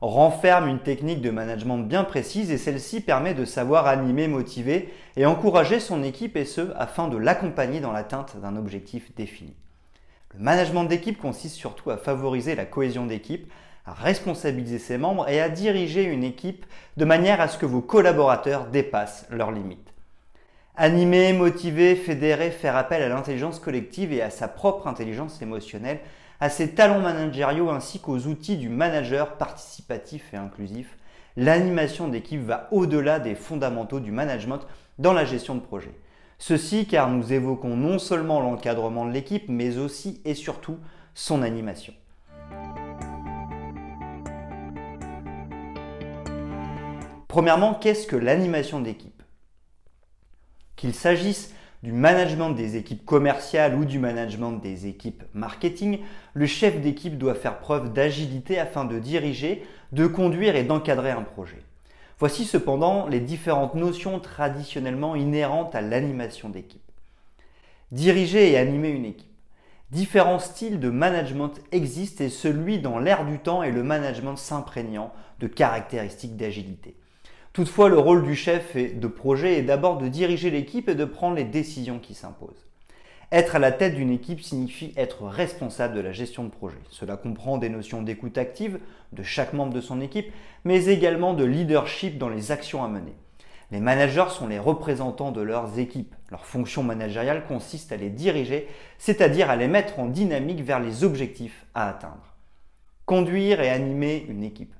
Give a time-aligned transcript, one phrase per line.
[0.00, 5.26] renferme une technique de management bien précise et celle-ci permet de savoir animer, motiver et
[5.26, 9.54] encourager son équipe et ce afin de l'accompagner dans l'atteinte d'un objectif défini.
[10.34, 13.52] Le management d'équipe consiste surtout à favoriser la cohésion d'équipe,
[13.84, 16.64] à responsabiliser ses membres et à diriger une équipe
[16.96, 19.92] de manière à ce que vos collaborateurs dépassent leurs limites.
[20.76, 26.00] Animer, motiver, fédérer, faire appel à l'intelligence collective et à sa propre intelligence émotionnelle
[26.40, 30.96] à ses talents managériaux ainsi qu'aux outils du manager participatif et inclusif,
[31.36, 34.60] l'animation d'équipe va au-delà des fondamentaux du management
[34.98, 35.92] dans la gestion de projet.
[36.38, 40.78] Ceci car nous évoquons non seulement l'encadrement de l'équipe, mais aussi et surtout
[41.14, 41.92] son animation.
[47.28, 49.22] Premièrement, qu'est-ce que l'animation d'équipe?
[50.76, 56.00] Qu'il s'agisse du management des équipes commerciales ou du management des équipes marketing,
[56.34, 61.22] le chef d'équipe doit faire preuve d'agilité afin de diriger, de conduire et d'encadrer un
[61.22, 61.62] projet.
[62.18, 66.82] Voici cependant les différentes notions traditionnellement inhérentes à l'animation d'équipe.
[67.92, 69.30] Diriger et animer une équipe.
[69.90, 75.12] Différents styles de management existent et celui dans l'air du temps est le management s'imprégnant
[75.40, 76.94] de caractéristiques d'agilité.
[77.52, 81.34] Toutefois, le rôle du chef de projet est d'abord de diriger l'équipe et de prendre
[81.34, 82.66] les décisions qui s'imposent.
[83.32, 86.78] Être à la tête d'une équipe signifie être responsable de la gestion de projet.
[86.90, 88.78] Cela comprend des notions d'écoute active
[89.12, 90.32] de chaque membre de son équipe,
[90.64, 93.14] mais également de leadership dans les actions à mener.
[93.72, 96.14] Les managers sont les représentants de leurs équipes.
[96.30, 98.68] Leur fonction managériale consiste à les diriger,
[98.98, 102.34] c'est-à-dire à les mettre en dynamique vers les objectifs à atteindre.
[103.06, 104.74] Conduire et animer une équipe.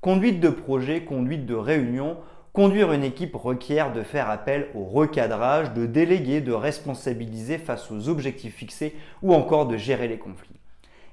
[0.00, 2.18] Conduite de projet, conduite de réunion,
[2.52, 8.08] conduire une équipe requiert de faire appel au recadrage, de déléguer, de responsabiliser face aux
[8.08, 10.60] objectifs fixés ou encore de gérer les conflits.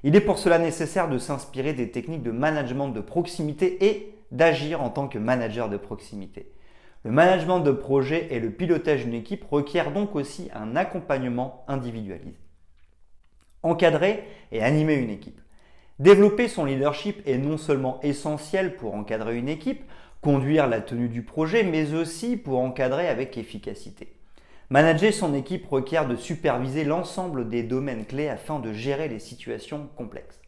[0.03, 4.83] Il est pour cela nécessaire de s'inspirer des techniques de management de proximité et d'agir
[4.83, 6.51] en tant que manager de proximité.
[7.03, 12.37] Le management de projet et le pilotage d'une équipe requièrent donc aussi un accompagnement individualisé.
[13.63, 15.41] Encadrer et animer une équipe.
[15.99, 19.81] Développer son leadership est non seulement essentiel pour encadrer une équipe,
[20.19, 24.11] conduire la tenue du projet, mais aussi pour encadrer avec efficacité.
[24.69, 29.87] Manager son équipe requiert de superviser l'ensemble des domaines clés afin de gérer les situations
[29.95, 30.41] complexes.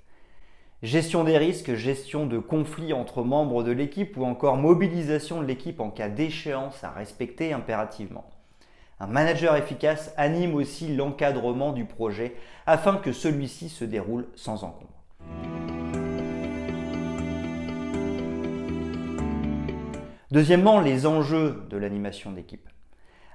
[0.84, 5.80] Gestion des risques, gestion de conflits entre membres de l'équipe ou encore mobilisation de l'équipe
[5.80, 8.26] en cas d'échéance à respecter impérativement.
[9.00, 12.36] Un manager efficace anime aussi l'encadrement du projet
[12.66, 14.97] afin que celui-ci se déroule sans encombre.
[20.38, 22.70] Deuxièmement, les enjeux de l'animation d'équipe.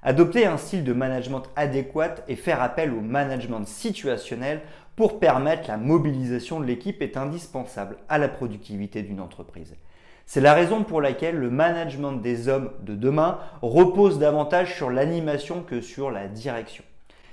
[0.04, 4.60] Adopter un style de management adéquat et faire appel au management situationnel
[4.94, 9.74] pour permettre la mobilisation de l'équipe est indispensable à la productivité d'une entreprise.
[10.26, 15.64] C'est la raison pour laquelle le management des hommes de demain repose davantage sur l'animation
[15.64, 16.84] que sur la direction.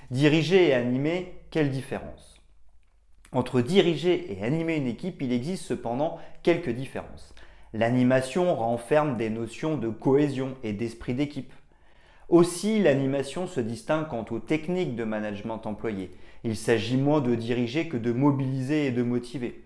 [0.10, 2.42] Diriger et animer, quelle différence?
[3.32, 7.36] Entre diriger et animer une équipe, il existe cependant quelques différences.
[7.74, 11.54] L'animation renferme des notions de cohésion et d'esprit d'équipe.
[12.28, 16.10] Aussi, l'animation se distingue quant aux techniques de management employées.
[16.44, 19.64] Il s'agit moins de diriger que de mobiliser et de motiver.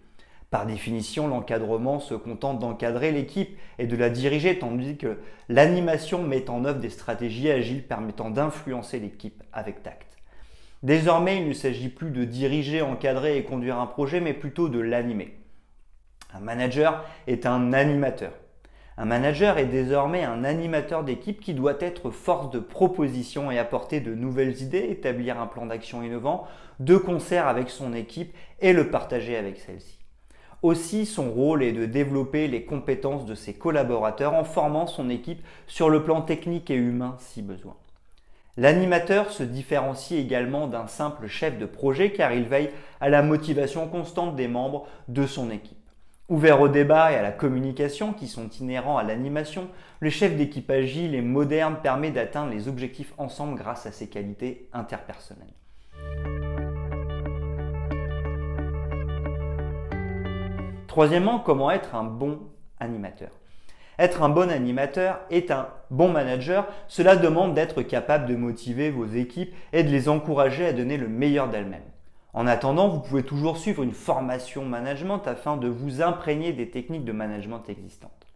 [0.49, 6.49] Par définition, l'encadrement se contente d'encadrer l'équipe et de la diriger, tandis que l'animation met
[6.49, 10.17] en œuvre des stratégies agiles permettant d'influencer l'équipe avec tact.
[10.83, 14.79] Désormais, il ne s'agit plus de diriger, encadrer et conduire un projet, mais plutôt de
[14.79, 15.37] l'animer.
[16.35, 18.31] Un manager est un animateur.
[18.97, 23.99] Un manager est désormais un animateur d'équipe qui doit être force de proposition et apporter
[23.99, 26.47] de nouvelles idées, établir un plan d'action innovant,
[26.79, 29.99] de concert avec son équipe et le partager avec celle-ci.
[30.63, 35.45] Aussi, son rôle est de développer les compétences de ses collaborateurs en formant son équipe
[35.67, 37.75] sur le plan technique et humain si besoin.
[38.57, 42.69] L'animateur se différencie également d'un simple chef de projet car il veille
[43.01, 45.82] à la motivation constante des membres de son équipe.
[46.33, 49.67] Ouvert au débat et à la communication qui sont inhérents à l'animation,
[49.99, 54.67] le chef d'équipe agile et moderne permet d'atteindre les objectifs ensemble grâce à ses qualités
[54.73, 55.53] interpersonnelles.
[60.87, 62.39] Troisièmement, comment être un bon
[62.79, 63.29] animateur?
[63.99, 66.65] Être un bon animateur est un bon manager.
[66.87, 71.07] Cela demande d'être capable de motiver vos équipes et de les encourager à donner le
[71.07, 71.92] meilleur d'elles-mêmes.
[72.33, 77.05] En attendant, vous pouvez toujours suivre une formation management afin de vous imprégner des techniques
[77.05, 78.27] de management existantes.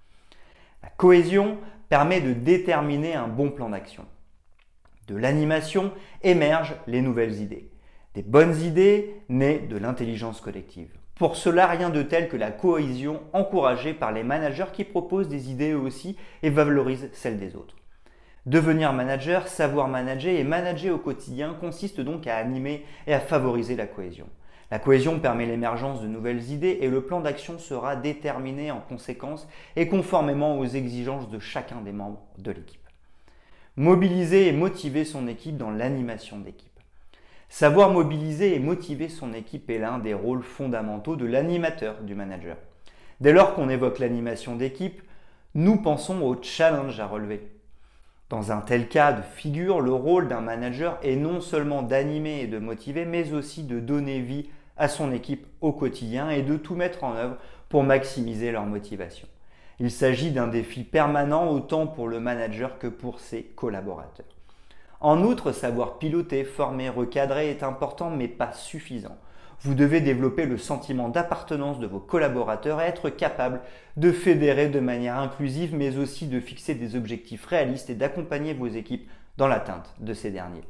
[0.83, 1.57] La cohésion
[1.89, 4.05] permet de déterminer un bon plan d'action.
[5.07, 5.91] De l'animation
[6.21, 7.71] émergent les nouvelles idées.
[8.13, 10.91] Des bonnes idées nées de l'intelligence collective.
[11.15, 15.49] Pour cela, rien de tel que la cohésion encouragée par les managers qui proposent des
[15.49, 17.75] idées eux aussi et valorisent celles des autres.
[18.47, 23.75] Devenir manager, savoir manager et manager au quotidien consiste donc à animer et à favoriser
[23.75, 24.25] la cohésion.
[24.71, 29.49] La cohésion permet l'émergence de nouvelles idées et le plan d'action sera déterminé en conséquence
[29.75, 32.79] et conformément aux exigences de chacun des membres de l'équipe.
[33.75, 36.79] Mobiliser et motiver son équipe dans l'animation d'équipe.
[37.49, 42.55] Savoir mobiliser et motiver son équipe est l'un des rôles fondamentaux de l'animateur du manager.
[43.19, 45.01] Dès lors qu'on évoque l'animation d'équipe,
[45.53, 47.56] nous pensons au challenge à relever.
[48.29, 52.47] Dans un tel cas de figure, le rôle d'un manager est non seulement d'animer et
[52.47, 56.75] de motiver, mais aussi de donner vie à son équipe au quotidien et de tout
[56.75, 57.38] mettre en œuvre
[57.69, 59.27] pour maximiser leur motivation.
[59.79, 64.25] Il s'agit d'un défi permanent autant pour le manager que pour ses collaborateurs.
[65.00, 69.15] En outre, savoir piloter, former, recadrer est important mais pas suffisant.
[69.62, 73.62] Vous devez développer le sentiment d'appartenance de vos collaborateurs et être capable
[73.98, 78.68] de fédérer de manière inclusive mais aussi de fixer des objectifs réalistes et d'accompagner vos
[78.68, 80.63] équipes dans l'atteinte de ces derniers.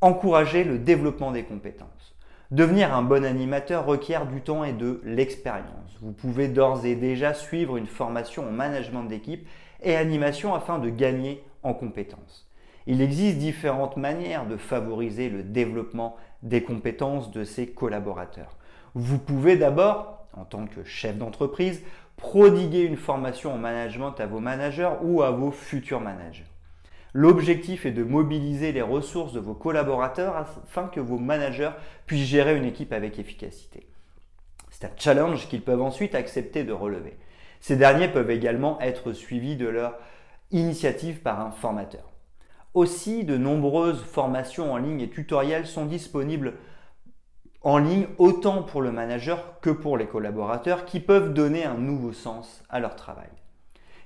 [0.00, 2.14] Encourager le développement des compétences.
[2.52, 5.96] Devenir un bon animateur requiert du temps et de l'expérience.
[6.00, 9.48] Vous pouvez d'ores et déjà suivre une formation en management d'équipe
[9.82, 12.46] et animation afin de gagner en compétences.
[12.86, 18.56] Il existe différentes manières de favoriser le développement des compétences de ses collaborateurs.
[18.94, 21.82] Vous pouvez d'abord, en tant que chef d'entreprise,
[22.16, 26.46] prodiguer une formation en management à vos managers ou à vos futurs managers.
[27.14, 31.72] L'objectif est de mobiliser les ressources de vos collaborateurs afin que vos managers
[32.06, 33.86] puissent gérer une équipe avec efficacité.
[34.70, 37.16] C'est un challenge qu'ils peuvent ensuite accepter de relever.
[37.60, 39.98] Ces derniers peuvent également être suivis de leur
[40.50, 42.11] initiative par un formateur.
[42.74, 46.54] Aussi, de nombreuses formations en ligne et tutoriels sont disponibles
[47.60, 52.14] en ligne autant pour le manager que pour les collaborateurs qui peuvent donner un nouveau
[52.14, 53.28] sens à leur travail.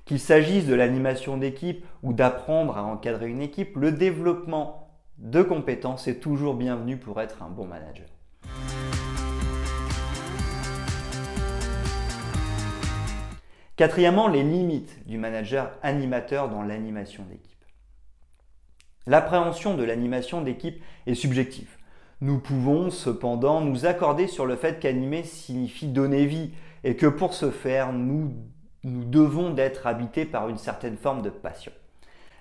[0.04, 6.08] Qu'il s'agisse de l'animation d'équipe ou d'apprendre à encadrer une équipe, le développement de compétences
[6.08, 8.06] est toujours bienvenu pour être un bon manager.
[13.76, 17.56] Quatrièmement, les limites du manager animateur dans l'animation d'équipe.
[19.08, 21.76] L'appréhension de l'animation d'équipe est subjective.
[22.20, 26.50] Nous pouvons cependant nous accorder sur le fait qu'animer signifie donner vie
[26.82, 28.34] et que pour ce faire, nous,
[28.82, 31.72] devons d'être habités par une certaine forme de passion.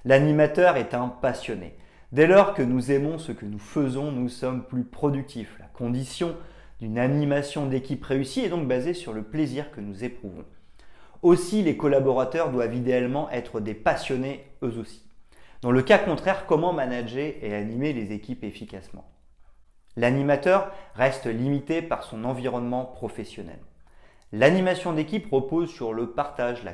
[0.06, 1.76] L'animateur est un passionné.
[2.12, 5.56] Dès lors que nous aimons ce que nous faisons, nous sommes plus productifs.
[5.60, 6.36] La condition
[6.80, 10.46] d'une animation d'équipe réussie est donc basée sur le plaisir que nous éprouvons.
[11.22, 15.05] Aussi, les collaborateurs doivent idéalement être des passionnés eux aussi.
[15.66, 19.04] Dans le cas contraire, comment manager et animer les équipes efficacement?
[19.96, 23.58] L'animateur reste limité par son environnement professionnel.
[24.32, 26.74] L'animation d'équipe repose sur le partage, la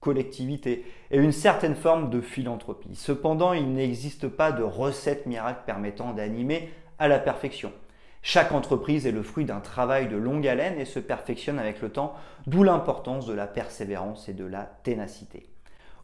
[0.00, 2.94] collectivité et une certaine forme de philanthropie.
[2.94, 7.74] Cependant, il n'existe pas de recette miracle permettant d'animer à la perfection.
[8.22, 11.90] Chaque entreprise est le fruit d'un travail de longue haleine et se perfectionne avec le
[11.90, 12.14] temps,
[12.46, 15.49] d'où l'importance de la persévérance et de la ténacité.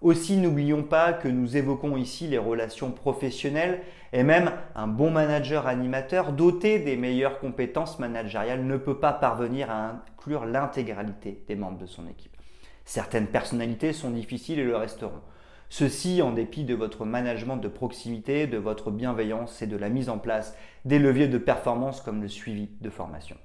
[0.00, 3.80] Aussi, n'oublions pas que nous évoquons ici les relations professionnelles
[4.12, 9.70] et même un bon manager animateur doté des meilleures compétences managériales ne peut pas parvenir
[9.70, 12.36] à inclure l'intégralité des membres de son équipe.
[12.84, 15.22] Certaines personnalités sont difficiles et le resteront.
[15.68, 20.08] Ceci en dépit de votre management de proximité, de votre bienveillance et de la mise
[20.08, 23.36] en place des leviers de performance comme le suivi de formation.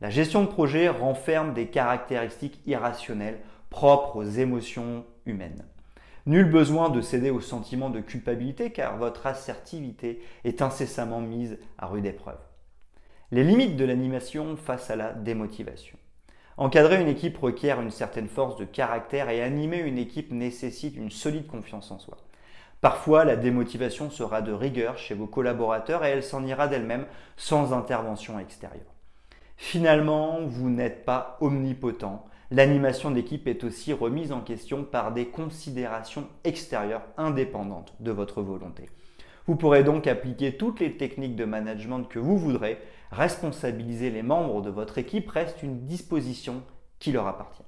[0.00, 3.38] La gestion de projet renferme des caractéristiques irrationnelles
[3.70, 5.64] propres aux émotions humaines.
[6.26, 11.86] Nul besoin de céder au sentiment de culpabilité car votre assertivité est incessamment mise à
[11.86, 12.38] rude épreuve.
[13.30, 15.96] Les limites de l'animation face à la démotivation.
[16.56, 21.10] Encadrer une équipe requiert une certaine force de caractère et animer une équipe nécessite une
[21.10, 22.18] solide confiance en soi.
[22.80, 27.72] Parfois, la démotivation sera de rigueur chez vos collaborateurs et elle s'en ira d'elle-même sans
[27.72, 28.94] intervention extérieure.
[29.56, 36.26] Finalement, vous n'êtes pas omnipotent L'animation d'équipe est aussi remise en question par des considérations
[36.42, 38.90] extérieures indépendantes de votre volonté.
[39.46, 42.78] Vous pourrez donc appliquer toutes les techniques de management que vous voudrez.
[43.12, 46.62] Responsabiliser les membres de votre équipe reste une disposition
[46.98, 47.62] qui leur appartient.